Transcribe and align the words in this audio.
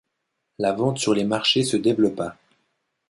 La 0.57 0.73
vente 0.73 0.97
sur 0.97 1.13
les 1.13 1.25
marchés 1.25 1.63
se 1.63 1.77
développa. 1.77 2.35